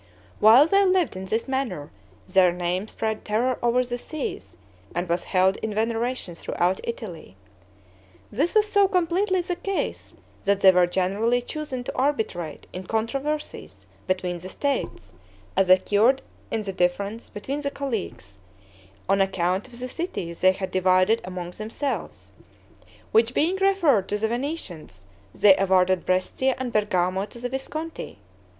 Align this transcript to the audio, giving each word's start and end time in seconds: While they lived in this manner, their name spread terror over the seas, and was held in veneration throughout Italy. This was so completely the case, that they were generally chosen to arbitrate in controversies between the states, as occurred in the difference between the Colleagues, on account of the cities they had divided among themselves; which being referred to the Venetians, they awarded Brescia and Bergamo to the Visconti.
While 0.39 0.65
they 0.65 0.83
lived 0.83 1.15
in 1.15 1.25
this 1.25 1.47
manner, 1.47 1.91
their 2.27 2.51
name 2.51 2.87
spread 2.87 3.23
terror 3.23 3.59
over 3.61 3.83
the 3.83 3.99
seas, 3.99 4.57
and 4.95 5.07
was 5.07 5.25
held 5.25 5.57
in 5.57 5.75
veneration 5.75 6.33
throughout 6.33 6.79
Italy. 6.83 7.35
This 8.31 8.55
was 8.55 8.67
so 8.67 8.87
completely 8.87 9.41
the 9.41 9.55
case, 9.55 10.15
that 10.43 10.61
they 10.61 10.71
were 10.71 10.87
generally 10.87 11.39
chosen 11.39 11.83
to 11.83 11.95
arbitrate 11.95 12.65
in 12.73 12.87
controversies 12.87 13.85
between 14.07 14.39
the 14.39 14.49
states, 14.49 15.13
as 15.55 15.69
occurred 15.69 16.23
in 16.49 16.63
the 16.63 16.73
difference 16.73 17.29
between 17.29 17.61
the 17.61 17.69
Colleagues, 17.69 18.39
on 19.07 19.21
account 19.21 19.67
of 19.67 19.77
the 19.79 19.87
cities 19.87 20.41
they 20.41 20.53
had 20.53 20.71
divided 20.71 21.21
among 21.25 21.51
themselves; 21.51 22.31
which 23.11 23.35
being 23.35 23.57
referred 23.57 24.07
to 24.09 24.17
the 24.17 24.27
Venetians, 24.27 25.05
they 25.35 25.55
awarded 25.57 26.07
Brescia 26.07 26.55
and 26.59 26.73
Bergamo 26.73 27.27
to 27.27 27.37
the 27.39 27.49
Visconti. 27.49 28.17